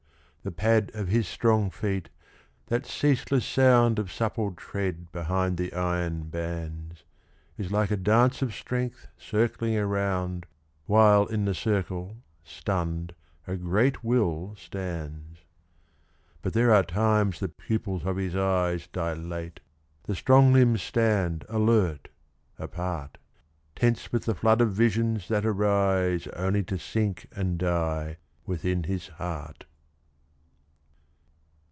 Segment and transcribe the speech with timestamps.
[0.43, 2.09] The pad of his strong feet,
[2.65, 7.03] that ceaseless sound Of supple tread behind the iron bands,
[7.59, 10.47] Is like a dance of strength circling around,
[10.87, 13.13] While in the circle, stunned,
[13.45, 15.41] a great will stands.
[16.41, 19.59] But there are times the pupils of his eyes Dilate,
[20.05, 22.07] the strong limbs stand alert,
[22.57, 23.19] apart,
[23.75, 29.07] Tense with the flood of visions that arise Only to sink and die within his
[29.07, 29.65] heart.